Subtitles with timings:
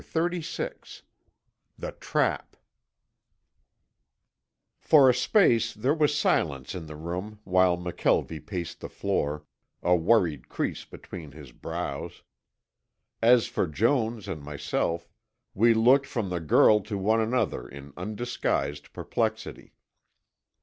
[0.01, 1.01] CHAPTER XXXVI
[1.77, 2.57] THE TRAP
[4.79, 9.45] For a space there was silence in the room while McKelvie paced the floor,
[9.83, 12.23] a worried crease between his brows.
[13.21, 15.07] As for Jones and myself,
[15.53, 19.75] we looked from the girl to one another in undisguised perplexity.